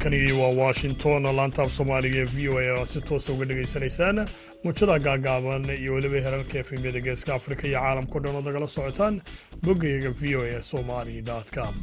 [0.00, 4.18] halkani waa washington laantaaf soomaaliga ee v o a oo si toosa uga dhegaysanaysaan
[4.64, 9.20] muujada gaagaaban iyo weliba herarka efemyada geeska afrika iyo caalamkao dhan oo nagala socotaan
[9.64, 11.22] boggayaga v o a somali
[11.54, 11.74] com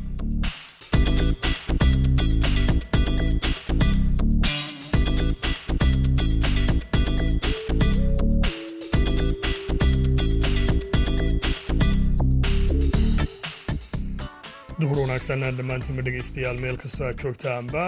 [15.18, 17.84] wanaagsan dhammaantiinba dhegaystayaal meel kastoo aad joogtaanba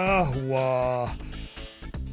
[0.52, 1.14] waa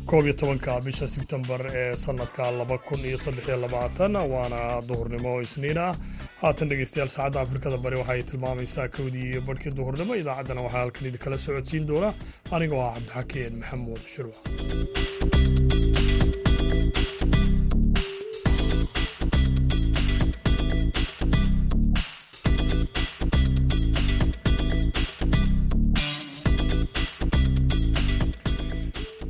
[0.10, 4.60] koob iyo tobanka bisha sebtembar ee sanadka laba kun iyo saddexiyo labaatan waana
[4.90, 5.96] duhurnimo isniin ah
[6.42, 10.14] haatan dhegaystayaal saacadda afrikada bari waxay tilmaamaysaa kowdii iyo barhkii duhurnimo.
[10.22, 12.14] Idaacaddana waxaa halkan idinkala socodsiin doona.
[12.56, 14.38] Anigoo ah cabdixakeen maxamuud shirwa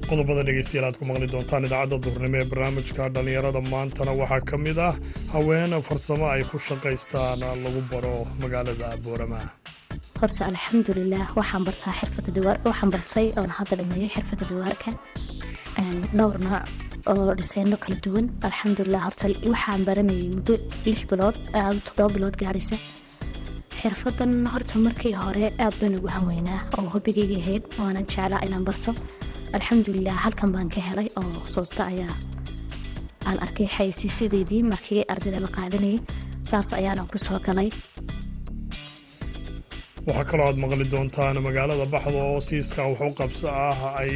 [0.09, 4.77] qodobada dhegeystayaal aad ku maqli doontaan idaacadda duhurnimo ee barnaamijka dhallinyarada maantana waxaa ka mid
[4.89, 4.93] ah
[5.33, 9.39] haween farsamo ay ku shaqaystaan lagu baro magaalada boorama.
[10.21, 14.89] Horta alxamdulilah waxaan bartaa xirfada dawaar waxaan bartay oon hadda dhameeyay xirfada dawaarka
[16.17, 16.63] dhowr nooc
[17.11, 18.25] oo dhisayno kala duwan.
[18.47, 20.53] Alxamdulilah horta waxaan baranayay muddo
[20.85, 21.35] lix bilood
[21.85, 22.77] toddoba bilood gaadhaysa
[23.81, 28.91] xirfadan horta markii hore aad baan ugu hanweynaa oo hobigayga ahayd waanan jeclaa inaan barto
[29.55, 32.15] alxamdulilah halkan baan ka helay oo soosta ayaa
[33.27, 35.99] aan arkay xaysiisadeedii markii ardayda la qaadanayay.
[36.49, 37.69] Saas ayaanan ku soo galay.
[40.07, 44.13] Waxaa kaloo aad maqli doontaan magaalada baxda oo siiska wuxuu qabso ah ay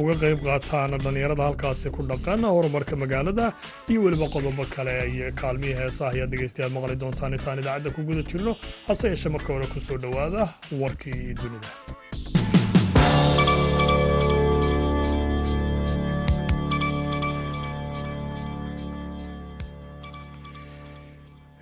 [0.00, 3.46] uga qayb qaataan dhallinyarada halkaasi ku dhaqan horumarka magaalada
[3.90, 4.94] iyo weliba qodobo kale.
[5.14, 8.52] Iyo kaalmihii heesaha ayaad dhegaystayaal maqli doontaan intaan idaacadda ku guda jirno
[8.88, 10.42] hase yeeshee marka hore ku soo dhowaada
[10.82, 11.68] warkii dunida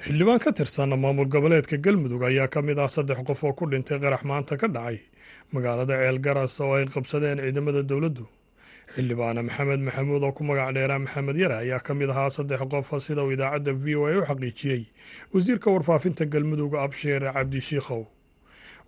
[0.06, 3.98] xildhibaan ka tirsan maamul goboleedka galmudug ayaa ka mid ah saddex qof oo ku dhintay
[4.02, 4.98] qarax maanta ka dhacay.
[5.52, 8.24] Magaalada ceelgaras oo ay qabsadeen ciidamada dowladdu.
[8.94, 12.88] Xildhibaane maxamed maxamuud oo ku magac dheeraa maxamed yare ayaa ka mid ahaa saddex qof
[13.06, 14.82] sida uu idaacadda v o a u xaqiijiyey.
[15.34, 18.02] Wasiirka warfaafinta galmudug abshiir cabdishiikhow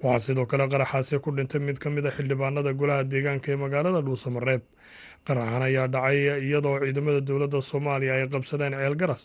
[0.02, 4.00] waxaa sidoo kale qaraxaasi ku dhintay mid ka mid a xildhibaanada golaha deegaanka ee magaalada
[4.06, 4.62] dhuusamareeb
[5.26, 9.24] qaraxan ayaa dhacay iyadoo ciidamada dowladda soomaaliya ay qabsadeen ceelgaras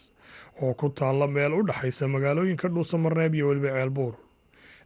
[0.64, 4.14] oo ku taalla meel u dhexaysa magaalooyinka dhuusamareeb iyo weliba ceelbuur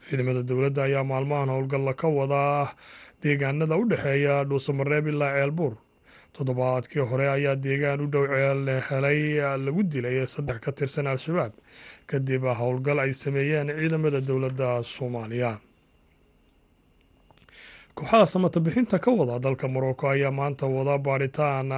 [0.09, 2.75] ciidamada dowladda ayaa maalmahan howlgalla ka wadaa
[3.23, 5.73] deegaanada u dhexeeya dhuusamareeb ilaa ceelbuur
[6.35, 9.19] toddobaadkii hore ayaa deegaan u dhow ceel helay
[9.65, 11.53] lagu dilay saddex ka tirsan al-shabaab
[12.11, 15.51] kadib howlgal ay sameeyeen ciidamada dowladda soomaaliya
[17.97, 21.71] kooxaha samata bixinta ka wada dalka morocco ayaa maanta wada baadhitaan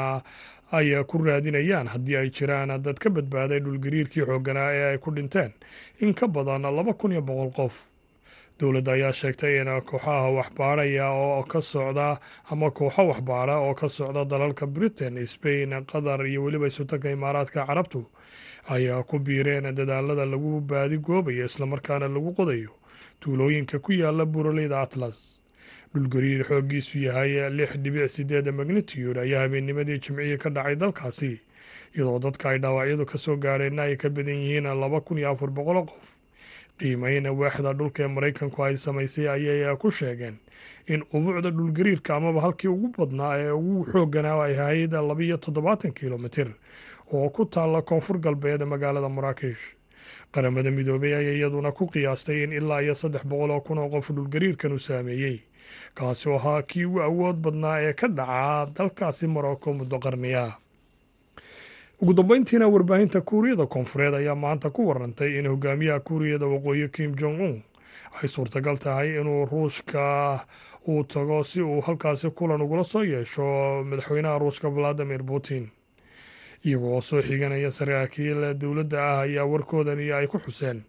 [0.72, 5.52] ay ku raadinayaan haddii ay jiraan dad ka badbaaday dhulgariirkii xoogganaa ee ay ku dhinteen.
[6.02, 7.74] In ka badan laba kun iyo boqol qof.
[8.60, 12.20] Dowladda ayaa sheegtay in kooxaha waxbaadhaya oo ka socda
[12.52, 18.06] ama kooxo waxbaadha oo ka socda dalalka britain spain qatar iyo weliba isutanka imaaraadka carabtu
[18.70, 22.72] ayaa ku biireen dadaalada lagu baadi goobayo islamarkaana lagu qodayo
[23.20, 25.39] tuulooyinka ku yaalla buraleyda atlas
[25.94, 31.40] dhulgariir xooggiisu yahay lix dhibic sideed magnitude ayaa habeennimadii jimcihii ka dhacay dalkaasi
[31.96, 35.86] iyadoo dadka ay dhaawacyadu ka gaadheenna ay ka badan yihiin laba kun iyo afar boqol
[35.86, 36.06] qof.
[36.80, 40.38] Qiimeyn waaxda dhulka ee maraykanku ay samaysay ayay ku sheegeen
[40.88, 46.48] in ubuucda dhulgariirka amaba halkii ugu badnaa ee ugu xoogganaa ay ahayd labiiyo toddobaatan kilomitir
[47.12, 49.76] oo ku taalla koonfur galbeed magaalada maraakish
[50.32, 54.12] qaramada midoobay ayaa iyaduna ku qiyaastay in ilaa iyo saddex boqol oo kun oo qof
[54.16, 55.40] dhulgariirkan uu saameeyey
[55.94, 60.54] kaasi oo ahaa kii ugu awood badnaa ee ka dhacaa dalkaasi morocco muddo qarniya.
[62.02, 67.40] Ugu dambeyntiina warbaahinta kuuriyada koonfureed ayaa maanta ku warantay in hogaamiyaha kuuriyada waqooyi kim jong
[67.42, 67.56] un
[68.22, 70.40] ay suurtagal tahay inuu ruushka
[70.88, 75.70] uu tago si uu halkaasi kulan ugula soo yeesho madaxweynaha ruushka valadimir putin.
[76.66, 80.82] Iyagoo soo xiganaya saraakiil dowladda ah ayaa warkoodani ay ku xuseen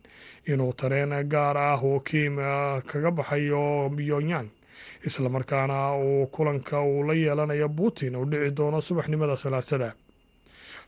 [0.47, 2.37] inuu tareen gaar ah oo kim
[2.87, 4.49] kaga baxayo pyongyang
[5.05, 9.93] islamarkaana uu kulanka uu la yeelanayo putin uu dhici doono subaxnimada salaasada.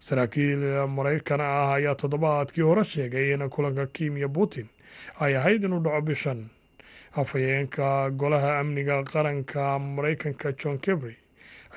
[0.01, 4.67] Saraakiil maraykan ah ayaa toddobaadkii hore sheegay in kulanka kim iyo putin
[5.21, 6.49] ay ahayd inuu dhaco bishan.
[7.15, 11.17] Afhayeenka golaha amniga qaranka maraykanka john kebry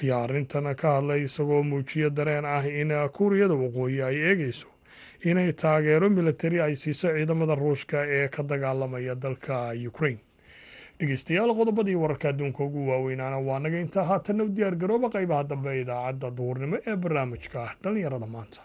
[0.01, 4.67] ayaa arrintan ka hadlay isagoo muujiyo dareen ah in kuuriyada waqooyi ay eegeyso
[5.23, 10.19] inay taageero militari ay siiso ciidamada ruushka ee ka dagaalamaya dalka ukraine
[11.01, 15.69] dhegeystayaal qodobadii wararka adduunka ugu waaweynaana waa naga intaa haatanna u diyaar garooba qaybaha dambe
[15.73, 18.61] ee idaacadda duhurnimo ee barnaamijka dhallinyarada maanta.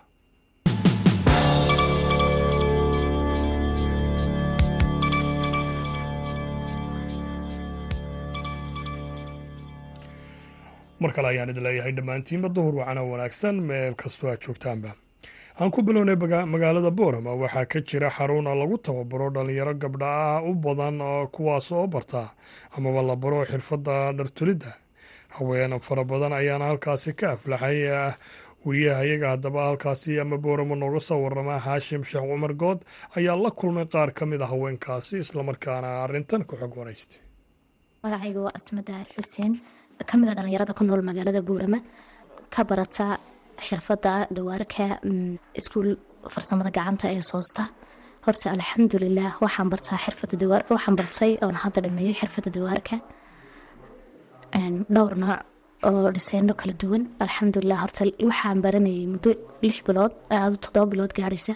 [11.03, 14.91] Mar kale ayaan idin leeyahay dhammaantiinba duhur wacana wanaagsan meel kastoo aad joogtaanba
[15.61, 16.17] aan ku bilownay
[16.55, 17.35] magaalada boorama.
[17.37, 20.99] Waxaa ka jira xaruna lagu tababaro dhalinyaro gabdha ah u badan
[21.35, 22.33] kuwaas oo barta
[22.77, 24.73] amaba la baro xirfadda dhartulidda
[25.37, 27.79] haween fara badan ayaana halkaasi ka aflaxay
[28.65, 32.81] wariyaha iyaga haddaba halkaasi ama booramo nooga soo warama haashim sheekh cumar good
[33.17, 37.21] ayaa la kulmay qaar ka mid a haweenkaasi islamarkaana arrintan ku xog waraystay
[38.05, 39.53] magacayga waa asma daar xuseen
[40.09, 41.79] ka mid a dhalinyarada ku nool magaalada buurama
[42.55, 43.07] ka barata
[43.69, 44.87] xirfadda dawaarka
[45.61, 45.89] iskuul
[46.35, 47.63] farsamada gacanta ee soosta.
[48.27, 52.97] Horta alxamdulilah waxaan bartaa xirfada dawaarka waxaan bartay oon hadda dhameeyay xirfadda dawaarka
[54.95, 55.41] dhowr nooc
[55.89, 57.03] oo dhiseyno kala duwan.
[57.25, 59.31] Alxamdulilah horta waxaan baranayay muddo
[59.63, 61.55] lix bilood aada toddoba bilood gaadhaysa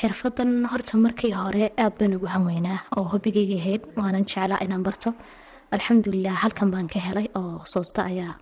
[0.00, 5.10] xirfadan horta markii hore aada baan ugu hanweynaa oo hobigayga ahayd waanan jeclaa inaan barto.
[5.74, 8.34] Alxamdulilah halkan baan ka helay oo soosta ayaa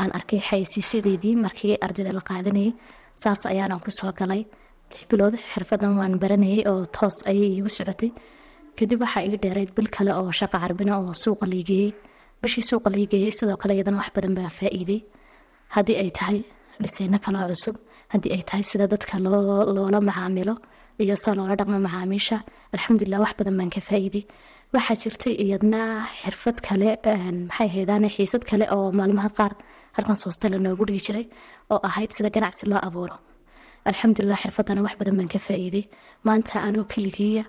[0.00, 2.72] aan arkay xaysiisadeedii markii ardayda la qaadanayay
[3.22, 4.42] saas ayaanan ku soo galay.
[4.90, 8.10] Lix bilood xirfadan waan baranayay oo toos ayay iigu socotay.
[8.78, 11.90] Kadib waxaa ii dheereyd bil kale oo shaqa carbina oo suuqa liigeeyey
[12.42, 15.00] bishii suuqa liigeeyey sidoo kale iyadana wax badan baan faa-iiday.
[15.74, 16.38] Haddii ay tahay
[16.82, 17.76] dhiseyno kaloo cusub
[18.12, 19.14] haddii ay tahay sida dadka
[19.76, 20.54] loola macaamilo
[21.02, 22.36] iyo sida loola dhaqmo macaamiisha
[22.74, 24.24] alxamdulilah wax badan baan ka faa-iiday.
[24.74, 25.80] Waxaa jirtay iyadna
[26.20, 26.88] xirfad kale
[27.48, 29.52] maxay ahaydaan xiisad kale oo maalmaha qaar
[29.96, 31.24] halkan soosta lanoogu dhigi jiray
[31.72, 33.16] oo ahayd sida ganacsi loo abuuro.
[33.90, 35.84] Alxamdulilah xirfadana wax badan baan ka faa-iiday.
[36.26, 37.44] Maanta anoo keligiiya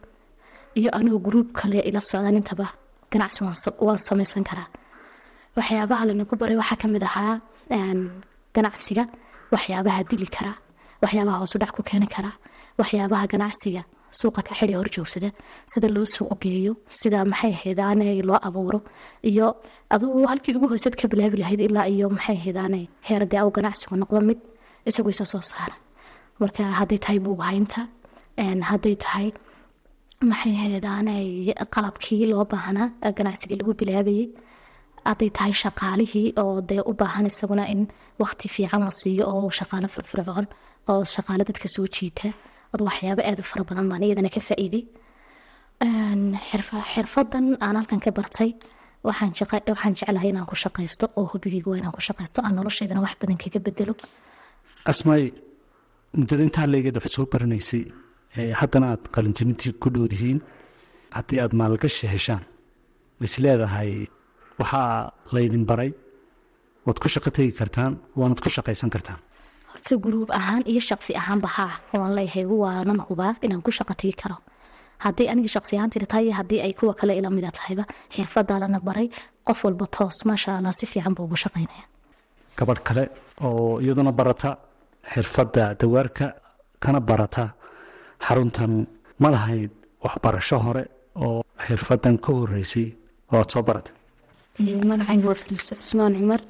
[0.80, 2.68] iyo anoo gruub kale ila socdaan intaba
[3.12, 3.40] ganacsi
[3.86, 4.68] waan samaysan karaa.
[5.58, 7.34] Waxyaabaha lanagu baray waxaa ka mid ahaa
[8.56, 9.04] ganacsiga
[9.54, 10.54] waxyaabaha dili kara
[11.02, 12.32] waxyaabaha hoosudhac ku keeni kara
[12.80, 13.82] waxyaabaha ganacsiga
[14.20, 15.30] suuqa ka xidi horjoogsada
[15.72, 18.80] sida loo suuq geeyo sida maxay ahaydaane loo abuuro
[19.32, 19.48] iyo
[19.96, 24.20] adugu halkii ugu hoysad ka bilaabi lahayd ilaa iyo maxay ahaydaane heerade aw ganacsigu noqdo
[24.30, 24.40] mid
[24.90, 25.76] isagu isa soo saara
[26.42, 27.82] marka hadday tahay buughaynta
[28.70, 29.28] hadday tahay
[30.30, 31.16] maxay ahaydaane
[31.76, 32.88] qalabkii loo baahnaa
[33.18, 34.26] ganacsigii lagu bilaabayay
[35.10, 37.82] hadday tahay shaqaalihii oo dee u baahan isaguna in
[38.24, 40.46] waqti fiican la siiyo oo shaqaalo firfircoon
[40.92, 42.28] oo shaqaalo dadka soo jiita
[42.88, 44.84] waxyaabo aada u fara badan baan iyadana ka faa-iiday.
[46.94, 48.52] Xirfadan aan halkan ka bartay
[49.04, 49.32] waxaan
[49.98, 53.60] jeclahay inaan ku shaqaysto oo hobigayga waa inaan ku shaqaysto aan noloshaydana wax badan kaga
[53.66, 53.94] bedelo
[54.92, 55.24] asmaay
[56.20, 57.84] muddada intaa leegeed waxaad soo baranaysay
[58.60, 60.40] haddana aad qalinjabintii ku dhowdihiin
[61.18, 62.44] haddii aad maalgashi heshaan
[63.26, 63.92] is leedahay
[64.60, 64.90] waxaa
[65.36, 65.92] laydin baray
[66.86, 69.20] waad ku shaqo tegi kartaan waanad ku shaqaysan kartaan
[69.78, 74.14] horta guruub ahaan iyo shaqsi ahaanba haa waan leeyahay waanan hubaa inaan ku shaqo tegi
[74.22, 74.38] karo.
[75.06, 77.84] Haddii aniga shaqsi ahaantayda tahay haddii ay kuwa kale ila mida tahayba
[78.16, 79.08] xirfadaa lana baray
[79.48, 81.86] qof walba toos maasha allah si fiican buu ugu shaqaynaya.
[82.58, 83.04] Gabadh kale
[83.46, 84.50] oo iyaduna barata
[85.14, 86.26] xirfadda dawaarka
[86.84, 87.44] kana barata
[88.26, 88.72] xaruntan
[89.22, 89.72] ma lahayd
[90.04, 90.84] waxbarasho hore
[91.26, 92.88] oo xirfadan ka horeysay
[93.32, 93.94] oo aad soo baratay
[94.90, 96.42] magacayga waa firdowse cusmaan cumar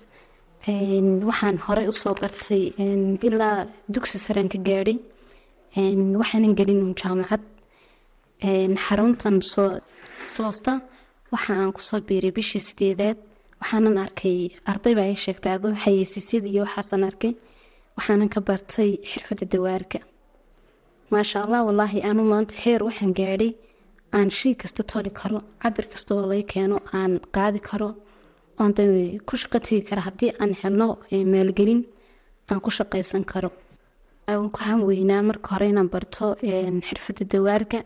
[0.66, 2.74] waxaan horey u soo bartay
[3.28, 4.98] ilaa dugsi sareen ka gaadhay.
[6.20, 7.42] Waxaanan gelin jaamacad.
[8.86, 9.42] Xaruntan
[10.36, 10.82] soosta
[11.32, 13.18] waxa aan ku soo biiray bishii sideedaad
[13.62, 14.40] waxaanan arkay
[14.72, 17.34] arday baa ii sheegtay aduu xayeysiisyada iyo waxaasan arkay.
[17.98, 20.00] Waxaanan ka bartay xirfadda dawaarka.
[21.12, 23.52] Maasha allah walaahi anu maanta heer waxaan gaadhay.
[24.16, 27.90] Aan shay kasta toli karo cabir kasta oo laga keeno aan qaadi karo
[28.60, 28.72] oon
[29.28, 29.36] ku
[29.66, 30.88] tegi kara haddii aan helno
[31.34, 31.82] maalgelin
[32.50, 33.50] aan ku shaqaysan karo.
[34.28, 36.26] Waxaan weynaa marka hore inaan barto
[36.88, 37.80] xirfadda dawaarka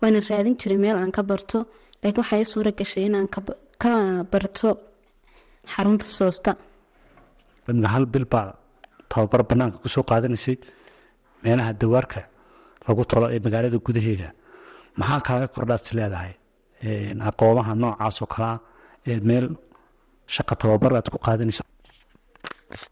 [0.00, 1.58] waana raadin jiray meel aan ka barto
[2.02, 3.28] laakiin waxaa ii suura gashay inaan
[3.82, 3.90] ka
[4.32, 4.68] barto
[5.72, 6.52] xarunta soosta.
[7.94, 8.48] Hal bil baa
[9.10, 10.56] tababar banaanka ku soo qaadanaysay
[11.44, 12.20] meelaha dawaarka
[12.86, 14.28] lagu talo ee magaalada gudaheeda
[14.98, 16.32] maxaa kaaga kordhaad is leedahay
[17.30, 18.54] aqoomaha noocaas oo kalea
[19.10, 19.46] ee meel
[20.34, 21.62] shaqa tababar aad ku qaadanaysa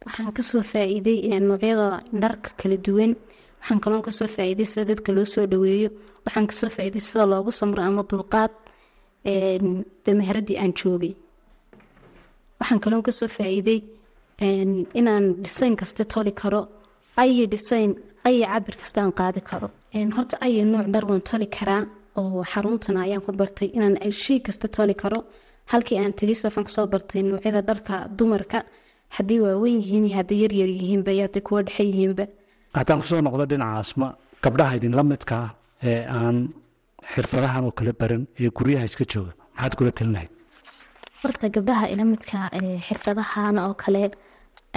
[0.07, 1.87] waxaan ka soo faa-iiday noocyada
[2.23, 3.13] dharka kala duwan
[3.61, 5.89] waxaan kaloon ka soo faa-iiday sida dadka loo soo dhaweeyo
[6.25, 8.53] waxaan ka soo faa-iiday sida loogu samro ama dulqaad
[10.07, 11.13] damaharadii aan joogay.
[12.61, 13.81] Waxaan kaloon ka soo faa-iiday
[14.99, 16.61] inaan dhisayn kasta toli karo
[17.23, 17.91] ayi dhisayn
[18.29, 19.69] ayi cabir kasta aan qaadi karo.
[20.17, 21.83] Horta ayi nuuc dhar waan toli karaa
[22.19, 25.19] oo xaruntana ayaan ku bartay inaan shay kasta toli karo
[25.73, 28.59] halkii aan tegis waxaan ku soo bartay noocyada dharka dumarka
[29.17, 32.25] haddii waaweyn yihiin iyo haddii yaryar yihiinba iyo haddii kuwa dhexe yihiinba.
[32.79, 34.09] Haddaan ku soo noqdo dhinaca asma
[34.45, 35.47] gabdhaha idinla midkaa
[35.89, 36.37] ee aan
[37.15, 39.33] xirfadahan oo kale baran ee guryaha iska jooga.
[39.55, 40.31] Maxaad kula talinahayd
[41.23, 44.03] horta gabdhaha ila midka ee, xirfadahan oo kale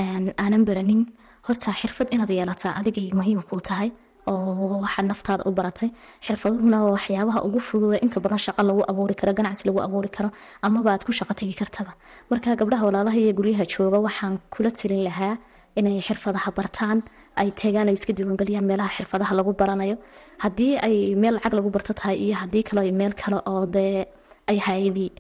[0.04, 1.02] aan- aanan baranin.
[1.48, 3.90] Horta xirfad inaad yeelataa adigay muhiim kuu tahay
[4.28, 5.90] oo waxaad naftaada u baratay.
[6.26, 10.30] Xirfaduhuna waxyaabaha ugu fududa inta badan shaqo lagu abuuri karo ganacsi lagu abuuri karo
[10.62, 11.92] amaba aad ku shaqo tegi kartaba.
[12.30, 15.38] Marka gabdhaha walaalaha iyo guryaha jooga waxaan kula talin lahaa
[15.80, 16.98] inay xirfadaha bartaan
[17.42, 19.96] ay tegaan ay iska diiwaangeliyaan meelaha xirfadaha lagu baranayo.
[20.44, 24.06] Haddii ay meel lacag lagu barto tahay iyo haddii kale meel kale oo dee
[24.50, 25.12] ay hay'adii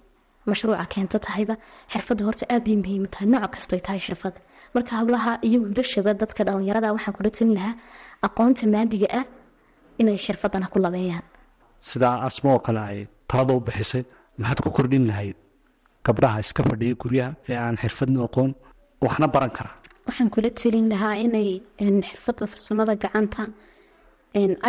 [0.49, 1.55] mashruuca keento tahayba
[1.93, 3.27] xirfadda horta aad bay muhiim tahay.
[3.33, 4.33] Nooc kastoy tahay xirfad
[4.75, 7.75] marka hablaha iyo wiilashaba dadka dhalinyarada waxaan kula talin lahaa
[8.27, 9.25] aqoonta maadiga ah
[10.01, 11.25] inay xirfadana ku labeeyaan.
[11.89, 12.99] Sidaa asma oo kale ay
[13.29, 14.03] talada u bixisay
[14.39, 15.35] maxaad ku kordhin lahayd
[16.05, 18.51] gabdhaha iska fadhiya guryaha ee aan xirfadna aqoon?
[19.05, 19.71] Waxna baran kara.
[20.07, 21.49] Waxaan kula telin lahaa inay
[22.09, 23.43] xirfadda farsamada gacanta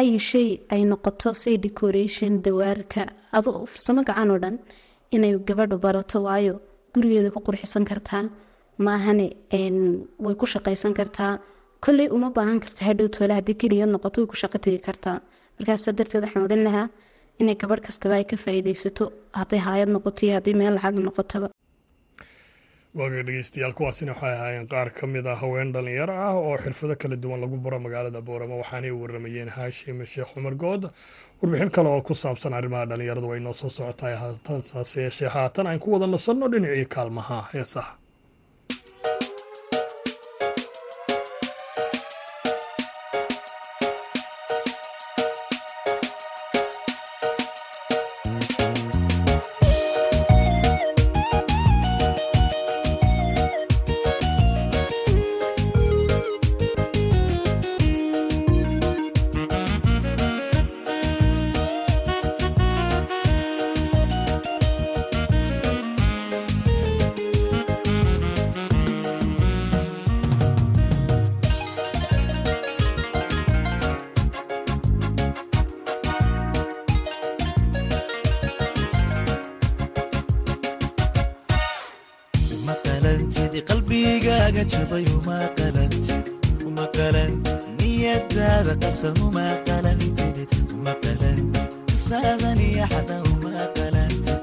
[0.00, 3.02] ay shay ay noqoto say decoration dawaarka.
[3.36, 4.56] Ado farsamo gacan oo dhan
[5.14, 6.54] inay gabadhu barato waayo
[6.94, 8.24] gurigeeda ku qurxisan kartaa
[8.86, 9.26] maahane
[10.26, 11.32] way ku shaqaysan kartaa
[11.84, 13.08] kolley uma baahan karta hadhow
[13.38, 15.16] haddii keliya noqoto way ku shaqo tegi kartaa
[15.58, 16.86] markaasa darteed waxaan odhan lahaa
[17.40, 19.04] inay gabadh kastaba ay ka faa'iidaysato
[19.40, 21.48] hadday haayad noqoto iyo haddii meel lacag noqotaba.
[22.98, 27.16] Waaga dhegeystayaal kuwaasina waxay ahaayeen qaar ka mid ah haween dhalinyaro ah oo xirfado kala
[27.22, 30.82] duwan lagu baro magaalada boorama waxaanay waramayeen haashim sheekh cumar good
[31.40, 34.14] warbixin kale oo ku saabsan arrimaha dhalinyaradu way noo soo socotahay.
[34.22, 37.92] Haatansaase yeeshee haatan aan ku wada nasanno dhinacii kaalmaha heesaha
[84.70, 86.26] qalbigaaga jabay uma qalantid
[86.66, 91.70] uma qalantid niyadaada qasan uma qalantid uma qalantid
[92.06, 94.42] saadan iyo xada uma qalantid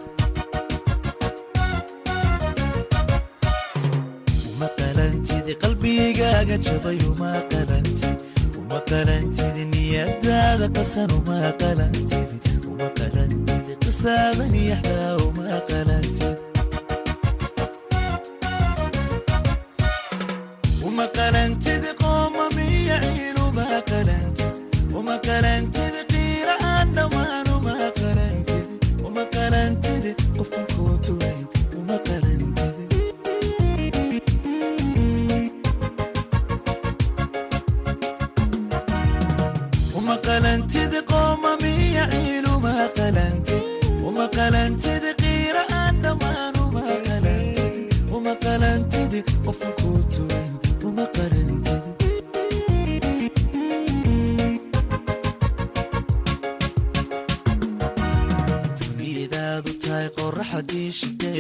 [4.56, 8.18] uma qalantid qalbigaaga jabay uma qalantid
[8.60, 12.30] uma qalantid niyadaada qasan uma qalantid
[12.72, 16.37] uma qalantid qisaadan iyo xada uma qalantid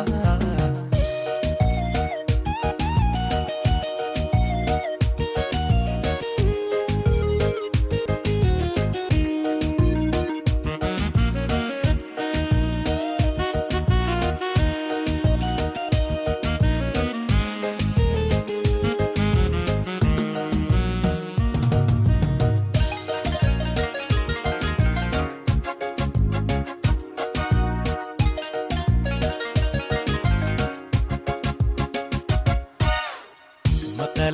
[0.00, 0.51] ofnaba uma qalantid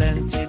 [0.07, 0.48] ilmaadaada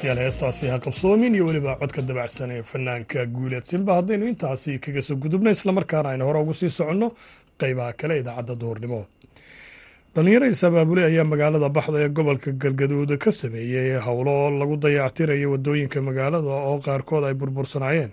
[0.00, 3.94] dhegeystayaal heestaasi ha qabsoomin iyo weliba codka dabacsan ee fanaanka guuleed simba.
[3.98, 7.08] Haddaynu intaasi kaga soo gudubna islamarkaana aynu hore ugu sii soconno
[7.60, 9.00] qeybaha kale idaacadda duhurnimo
[10.14, 16.48] dhallinyaro is-abaabule ayaa magaalada baxda ee gobolka galgaduud ka sameeyey howlo lagu dayactirayo waddooyinka magaalada
[16.70, 18.10] oo qaarkood ay burbursanaayeen.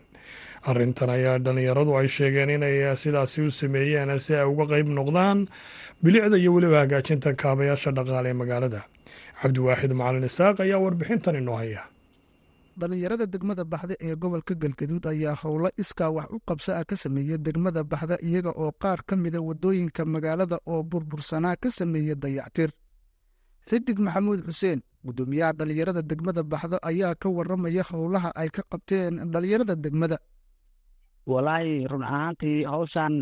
[0.69, 5.47] Arrintan ayaa dhallinyaradu ay sheegeen inay sidaasi u sameeyeen si ay uga qeyb noqdaan
[6.03, 8.81] bilicda iyo weliba hagaajinta kaabayaasha dhaqaale ee magaalada
[9.41, 11.81] cabdiwaaxid macalin isaaq ayaa warbixintan inoo haya.
[12.79, 17.37] Dhallinyarada degmada baxda ee gobolka galgaduud ayaa howlo iskaa wax u qabsa ah ka sameeya
[17.45, 22.69] degmada baxda iyaga oo qaar ka mida waddooyinka magaalada oo burbursanaa ka sameeya dayactir.
[23.69, 29.75] Xidig maxamuud xuseen guddoomiyaha dhallinyarada degmada baxda ayaa ka waramaya howlaha ay ka qabteen dhallinyarada
[29.85, 30.17] degmada.
[31.31, 33.13] Walaahi run ahaantii hawshaan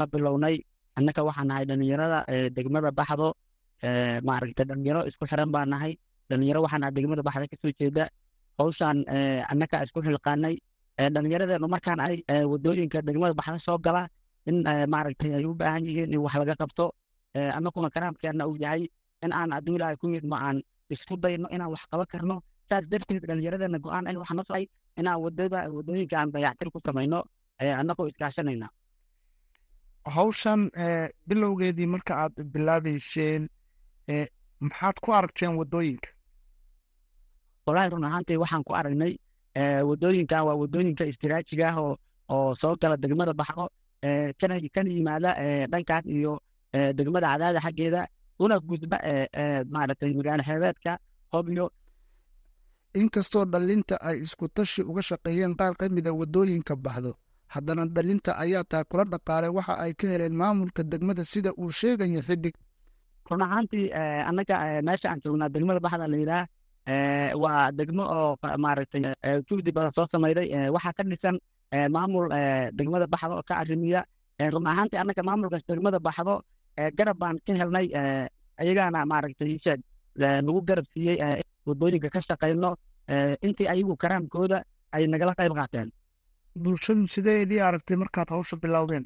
[0.00, 0.56] la bilownay.
[0.98, 2.18] Annaka waxaan nahay dhallinyarada
[2.56, 3.28] degmada baxdo
[4.28, 5.92] maaragta dhalinyaro isku xiran baa nahay.
[6.30, 8.04] Dhalinyaro waxaan nahay degmada baxda ka soo jeeda.
[8.58, 8.98] Hawshaan
[9.52, 10.54] annaka isku xilqaanay.
[11.14, 12.14] Dhalinyaradeennu markaan ay
[12.50, 14.02] waddooyinka degmada baxda soo gala
[14.46, 14.62] in
[14.92, 16.86] maaragtay ay u baahan yihiin in wax laga qabto.
[17.34, 18.82] Annaguna karaamkeenna uu yahay
[19.24, 22.36] in aan hadduu ilaahay ku midmo aan isku dayno inaan wax qaban karno.
[22.68, 24.64] Saas darteed dhallinyaradeenna go'aan in noo socay
[24.98, 27.22] inaan waddada waddooyinka aan dayactir ku samayno.
[27.60, 28.68] Annagoo iskaashanayna.
[30.16, 30.70] Hawshan
[31.28, 33.48] bilowgeedii marka aad bilaabeyseen
[34.60, 36.08] maxaad ku aragteen waddooyinka?
[37.66, 39.16] Wallaahi run ahaantii waxaan ku aragnay
[39.88, 41.96] wadooyinkan waa waddooyinka istiraajiga ah oo
[42.28, 43.68] oo soo gala degmada baxdo
[44.40, 45.30] kana kana yimaada
[45.72, 46.40] dhankaas iyo
[46.72, 48.06] degmada cadaada xaggeeda
[48.38, 48.96] una gudba
[49.72, 50.98] maaragtay magaalo xeebeedka
[51.32, 51.70] hobyo
[52.94, 57.12] inkastoo dhallinta ay isku tashi uga shaqeeyeen qaar ka mida waddooyinka baxdo
[57.54, 62.22] haddana dhallinta ayaa taa kula dhaqaalay waxa ay ka heleen maamulka degmada sida uu sheegaya
[62.22, 62.54] xidig
[63.30, 63.84] run ahaantii
[64.28, 64.56] annaga
[64.88, 66.46] meesha aan joognaa degmada baxda la yidhaah
[67.42, 69.02] waa degmo oo maaragtay
[69.48, 71.36] juhdi badan soo samayday waxaa ka dhisan
[71.96, 72.26] maamul
[72.78, 74.00] degmada baxdo oo ka arrimiya
[74.54, 76.34] run ahaantii annaga maamulkaas degmada baxdo
[76.98, 77.86] garab baan ka helnay
[78.62, 79.58] ayagaana maaragtay
[80.46, 82.70] nagu garab siiyey waddooyinka ka shaqayno
[83.46, 84.58] intii ayagu karaamkooda
[84.96, 85.88] ay nagala qayb qaateen
[86.62, 89.04] bulshadu sideedii aragtay markaad hawsha bilowdeen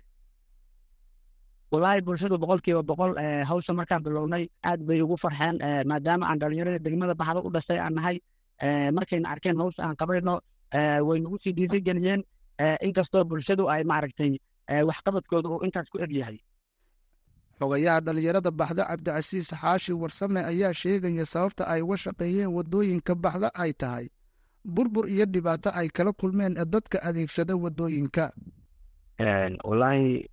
[1.73, 3.13] walaahi bulshadu boqolkiiba boqol
[3.51, 5.57] hawsha markaan bilownay aad bay ugu farxeen
[5.91, 8.17] maadaama aan dhalinyarada degmada baxdo u dhashay aan nahay
[8.97, 10.35] markayna arkeen hawsha aan qabayno
[11.09, 12.23] way nagu sii dhiirigeliyeen
[12.87, 14.33] inkastoo bulshadu ay maaragtay
[14.89, 16.39] waxqabadkooda uu intaas ku eg yahay.
[17.61, 23.73] Xogayaha dhallinyarada baxda cabdicasiis xaashi warsame ayaa sheegaya sababta ay uga shaqeeyeen waddooyinka baxda ay
[23.73, 24.07] tahay.
[24.65, 28.25] Burbur iyo dhibaato ay kala kulmeen dadka adeegsada waddooyinka.
[29.65, 30.29] Wallaahi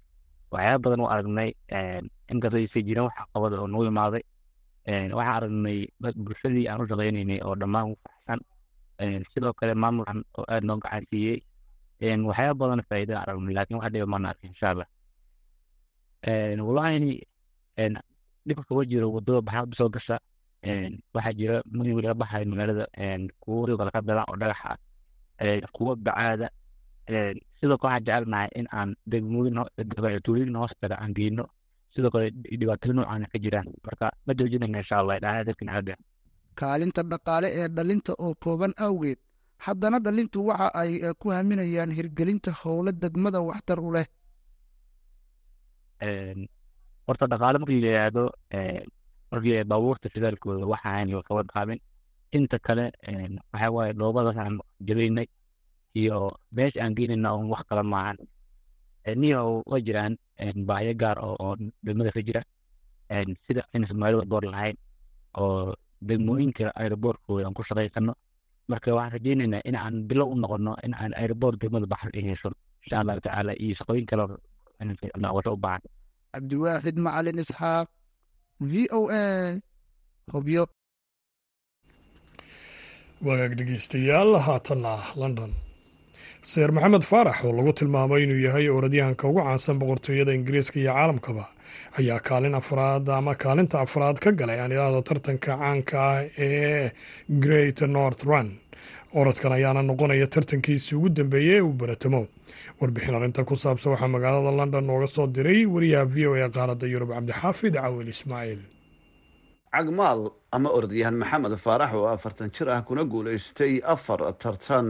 [0.51, 1.49] waxyaaba badan u aragnay
[2.31, 4.23] inkastoo aysan jirin wax qabada oo nagu imaaday.
[5.17, 5.79] Waxaan aragnay
[6.25, 8.39] bulshadii aan u shaqeynaynay oo dhammaan u faraxsan
[9.33, 11.39] sidoo kale maamulkan oo aad noo gacan siiyey
[12.29, 14.87] waxyaaba badan faa'iida aragnay laakiin wax dhiba maana arkin insha allah
[16.67, 17.21] wallaahi
[18.47, 20.17] dhibka kuga jiro waddada baxaad soo gasha.
[21.13, 22.85] Waxaa jira mudug laga baxayo magaalada
[23.41, 24.77] kuwa riiqda ka dalan oo dhagaxa
[25.75, 26.47] kuwa bacaada
[27.59, 29.55] sidoo kale waxaan jecelnahay in aan degmooyin
[30.25, 31.43] tuulooyin hoostaga aan geyno
[31.95, 32.27] sidoo kale
[32.59, 35.99] dhibaatooyin noocaan ka jiraan marka ma joojinayna insha allah caadi ah
[36.59, 39.19] kaalinta dhaqaale ee dhalinta oo kooban awgeed
[39.65, 40.91] haddana dhalintu waxa ay
[41.21, 44.07] ku haminayaan hirgelinta howlo degmada waxtar u leh
[47.07, 48.23] horta dhaqaale markii la yidhaahdo
[49.31, 51.79] markii la baabuurta shidaalkooda waxa aan la qaban qaabin
[52.37, 52.85] inta kale
[53.53, 54.55] waxa waaye dhoobadaas aan
[54.87, 55.25] jabaynay
[56.01, 56.17] iyo
[56.55, 58.17] meesha aan geynayna oon wax kala maahan
[59.21, 60.13] niyo waa jiraan
[60.67, 61.53] baahyo gaar oo oo
[61.85, 62.41] degmada ka jira.
[63.45, 64.75] Sida in soomaalida boor lahayn
[65.41, 65.73] oo
[66.07, 68.13] degmooyinka aeroboortkooda aan ku shaqaysano
[68.69, 72.49] marka waxaan rajeynaynaa in aan bilow u noqono in aan aeroboort degmada baxr ay hesho.
[72.83, 74.23] Insha allahu tacaala iyo shaqooyin kale
[75.23, 75.81] noqosho u baahan.
[76.33, 77.87] Cabdiwaaxid macalin isxaaq
[78.71, 79.23] v o a
[80.33, 80.63] hobyo
[83.27, 85.51] wagaag dhegeystayaal haatanna london
[86.41, 91.45] seer maxamed faarax oo lagu tilmaamay inuu yahay orodyahanka ugu caansan boqortooyada ingiriiska iyo caalamkaba
[91.99, 96.91] ayaa kaalin afraad ama kaalinta afraad ka galay aan idhaahdo tartanka caanka ah ee
[97.45, 98.49] great north run.
[99.19, 102.21] Orodkan ayaana noqonaya tartankiisii ugu dambeeyey ee uu baratamo
[102.81, 106.85] warbixin arrintan ku saabsan waxaa magaalada london nooga soo diray wariyaha v o e qaaradda
[106.93, 108.61] yurub cabdixaafid cawil ismaaciil
[109.75, 110.21] cagmaal
[110.57, 114.87] ama orodyahan maxamed faarax oo afartan jir ah kuna guulaystay afar tartan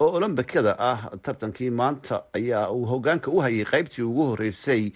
[0.00, 4.92] oo olombikada ah tartankii maanta ayaa uu hogaanka u hayay qaybtii ugu horeysay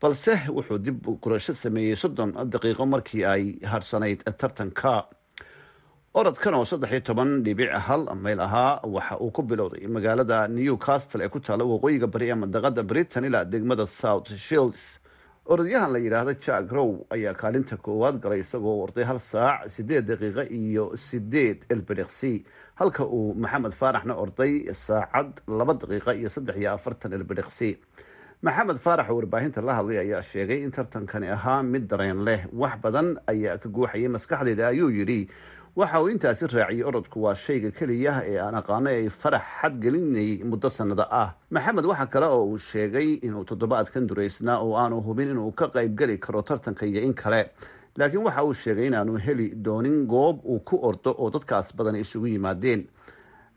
[0.00, 4.94] balse wuxuu dib gurasho sameeyey soddon daqiiqo markii ay harsanayd tartanka.
[6.14, 11.24] Orodkan oo saddex iyo toban dhibic hal mayl ahaa waxa uu ku bilowday magaalada newcastle
[11.24, 15.00] ee ku taalla waqooyiga bari ee mandaqada britain ilaa degmada south shields
[15.48, 20.44] orodyahan la yidhaahda jack row ayaa kaalinta koowaad galay isagoo orday hal saac sideed daqiiqo
[20.60, 22.32] iyo sideed elbedheqsi
[22.80, 24.52] halka uu maxamed faaraxna orday
[24.86, 25.30] saacad
[25.60, 27.70] laba daqiiqa iyo saddex iyo afartan elbedheqsi
[28.46, 32.40] maxamed faarax oo warbaahinta la hadlay ayaa sheegay in tartankani ahaa mid dareen leh.
[32.52, 35.20] Wax badan ayaa ka guuxayay maskaxdeeda ayuu yidhi
[35.78, 40.68] waxa uu intaasi raaciyey orodku waa shayga keliya ee aan aqaano ay farax xadgelinayay muddo
[40.70, 41.28] sannada ah.
[41.50, 46.18] Maxamed waxa kale oo uu sheegay inuu toddobaadkan duraysnaa oo aanu hubin inuu ka qaybgeli
[46.18, 47.50] karo tartanka iyo in kale.
[47.96, 52.26] Laakiin waxa uu sheegay inaanu heli doonin goob uu ku ordo oo dadkaas badan isugu
[52.26, 52.88] yimaadeen.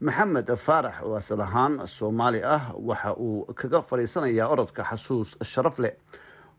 [0.02, 5.94] Maxamed faarax oo asal ahaan soomaali ah waxa uu kaga fadhiisanayaa orodka xasuus sharaf leh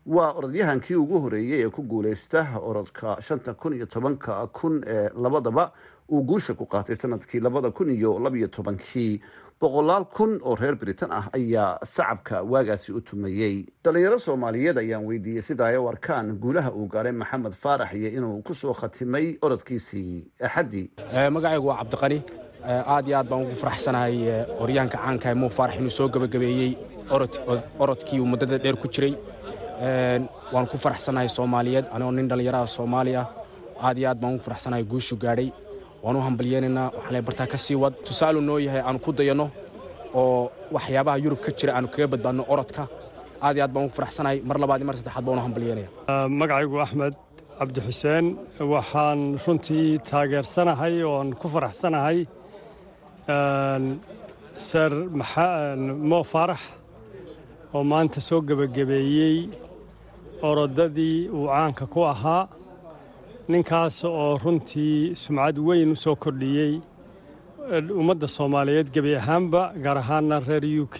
[0.05, 5.71] waa orodyahankii ugu horeeyey ee ku guuleysta orodka shanta kun iyo tobanka kun ee labadaba
[6.11, 9.21] uu guusha ku qaatay sannadkii labada kun iyo labiyo tobankii.
[9.61, 15.41] Boqolaal kun oo reer britain ah ayaa sacabka waagaasi u tumayey dhalinyaro soomaaliyeed ayaan weydiiyey
[15.41, 20.27] sida ay u arkaan guulaha uu gaaray maxamed faarax iyo inuu ku soo khatimay orodkiisii.
[20.41, 20.89] Axaddii.
[21.31, 22.19] Magacaygu waa cabdiqani.
[22.67, 24.15] Aad iyo aad baan ugu faraxsanahay
[24.59, 26.75] oryaanka caankae muu faarax inuu soo gebagabeeyey
[27.79, 29.15] orodkii uu muddada dheer ku jiray
[30.53, 31.85] waan ku faraxsanahay soomaaliyeed.
[31.93, 35.49] Anigoo nin dhallinyaraha soomaali aad iyo aad baan ugu faraxsanahay guushu gaadhay.
[36.03, 37.93] Waan u hambalyeynaynaa waxaan le bartaa ka sii wad.
[38.07, 39.45] Tusaalu noo yahay aanu ku dayanno
[40.13, 42.83] oo waxyaabaha yurub ka jira aanu kaga badbaadno orodka.
[43.45, 45.89] Aad iyo aad baan ugu faraxsanahay mar labaad iyo mar saddexaad baan u hambalyeynaya.
[46.39, 47.13] Magacaygu axmed
[47.59, 47.79] cabdi
[48.73, 52.17] waxaan runtii taageersanahay oon ku faraxsanahay
[54.69, 54.91] ser
[56.09, 56.61] mo faarax
[57.73, 59.37] oo maanta soo gebagabeeyey
[60.49, 62.43] orodadii uu caanka ku ahaa
[63.51, 66.73] ninkaas oo runtii sumcad weyn u soo kordhiyey
[68.01, 70.97] ummadda soomaaliyeed gebi ahaanba gaar ahaanna reer u k.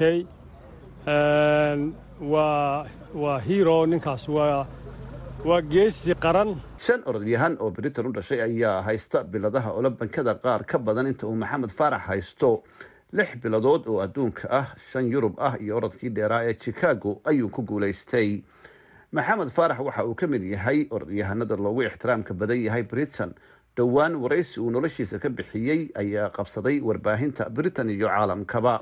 [3.24, 6.50] Waa hiro ninkaas waa geesi qaran.
[6.86, 11.36] Shan orodyahan oo britain u dhashay ayaa haysta biladaha olobankada qaar ka badan inta uu
[11.36, 12.64] maxamed faarax haysto
[13.18, 17.62] lix biladood oo adduunka ah shan yurub ah iyo orodkii dheeraa ee chicago ayuu ku
[17.62, 18.42] guulaystay.
[19.12, 23.34] Maxamed faarax waxa uu ka mid yahay orodyahanada loogu ixtiraamka badan yahay britain.
[23.78, 28.74] Dhowaan waraysi uu noloshiisa ka bixiyey ayaa qabsaday warbaahinta britain iyo caalamkaba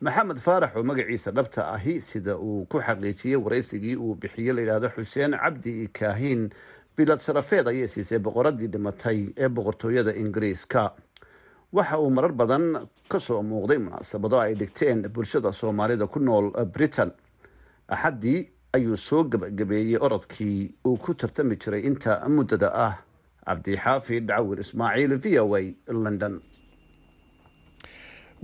[0.00, 5.32] maxamed faarax oo magaciisa dhabta ahi sida uu ku xaqiijiyey waraysigii uu bixiyey layidhaahdo xuseen
[5.42, 6.50] cabdi kaahin
[6.96, 10.92] bilad sharafeed ayay siisay boqoradii dhimatay ee boqortooyada ingiriiska.
[11.72, 17.10] Waxa uu marar badan ka soo muuqday munaasabado ay dhigteen bulshada soomaalida ku nool britain.
[17.88, 22.94] Axaddii ayuu soo gebagabeeyey orodkii uu ku tartami jiray inta muddada ah.
[23.48, 26.40] Cabdixaafid cawir ismaaciil v o a london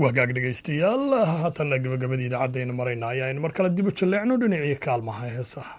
[0.03, 4.79] waa gaag dhegaystayaal haatanna gabagabadii idaacaddaaynu marayna ayaa aynu mar kale dib u jalleecno dhinacii
[4.87, 5.75] kaalmaha heesaha.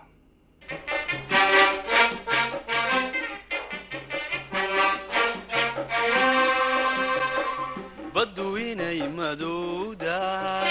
[8.16, 10.70] Baddu inay madowdahay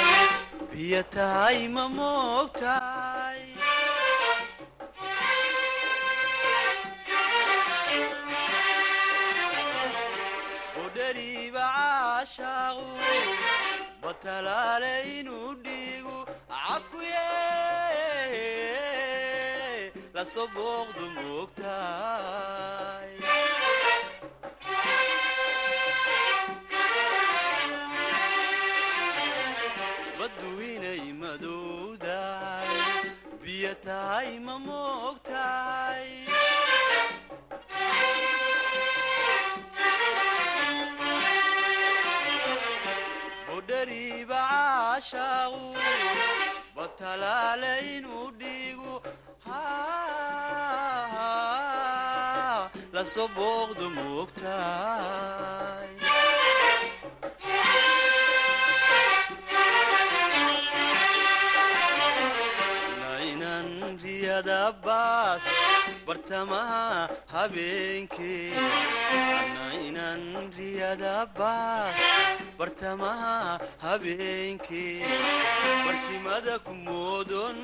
[1.75, 2.75] ma moogta
[12.35, 12.87] caashaaqu
[14.03, 16.19] batalaale inuu dhiigu
[16.51, 17.29] cakuye
[20.15, 23.13] la soo booqdu moogtahay
[30.19, 32.73] baddu inay madowdahay
[33.43, 35.24] biyo tahay ma moogtahay
[45.09, 45.65] caashaaqu
[46.77, 48.93] batalaale inuu dhiigu
[52.95, 55.89] la soo booqdu moogtahay
[66.15, 68.51] bartamaha habeenkee
[69.55, 70.23] nainan
[70.59, 71.99] riyada baas
[72.59, 73.35] bartamaha
[73.85, 75.11] habeenkee
[75.87, 77.59] barkimada ku moodon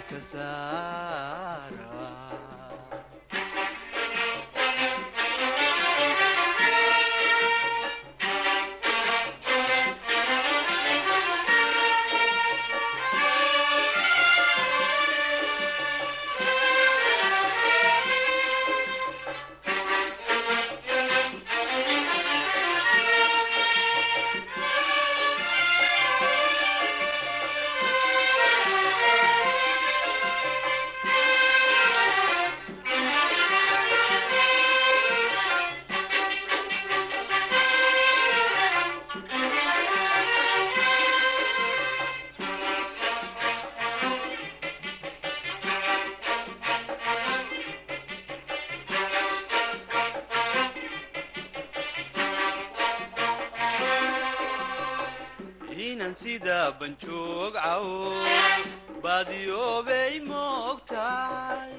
[0.08, 1.85] ka saaraye
[56.80, 58.12] banjoog cawo
[59.04, 61.75] baadiyoobay moogtahay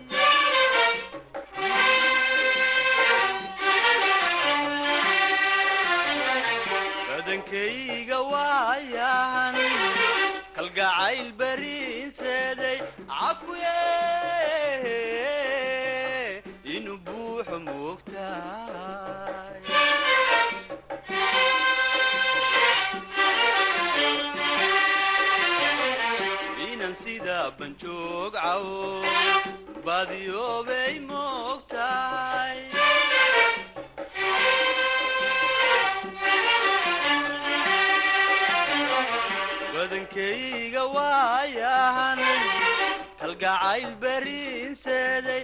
[43.41, 45.43] kalgacayl bariinseeday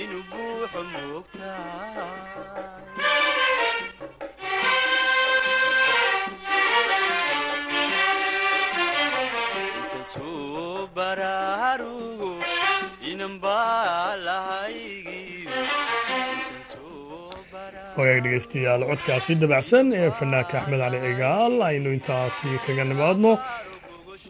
[0.00, 0.80] inuu buuxo
[14.26, 15.62] lahaygiyo
[17.96, 23.32] wagaag dhegeystayaal codkaasi dabacsan ee fanaanka axmed cali cigaal aynu intaasi kaga nimaadno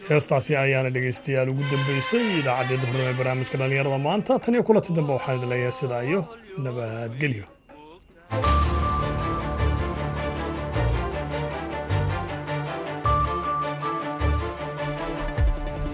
[0.08, 4.32] heestaasi ayaana dhegeystayaal ugu dambeysay idaacaddii hornimo ee barnaamijka dhallinyarada maanta.
[4.44, 6.20] Tan iyo kulanti dambe waxaan idin leeyahay sidaa iyo
[6.64, 7.44] nabadgelyo